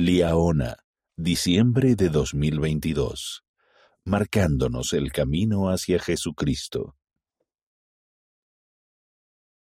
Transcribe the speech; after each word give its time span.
Liaona, 0.00 0.76
diciembre 1.16 1.96
de 1.96 2.08
2022. 2.08 3.42
Marcándonos 4.04 4.92
el 4.92 5.10
camino 5.10 5.70
hacia 5.70 5.98
Jesucristo. 5.98 6.94